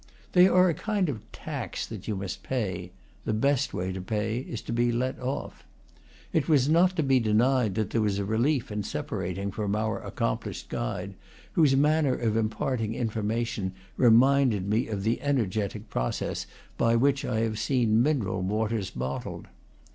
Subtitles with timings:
[0.31, 2.91] They are a kind of tax that you must pay;
[3.23, 5.63] the best way is to pay to be let off.
[6.33, 10.03] It was not to be denied that there was a relief in separating from our
[10.03, 11.13] accomplished guide,
[11.51, 16.47] whose manner of imparting information re minded me of the energetic process
[16.79, 19.45] by which I have seen mineral waters bottled.